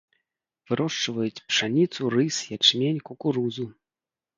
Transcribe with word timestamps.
Вырошчваюць 0.71 1.43
пшаніцу, 1.51 2.01
рыс, 2.19 2.43
ячмень, 2.61 3.03
кукурузу. 3.09 3.73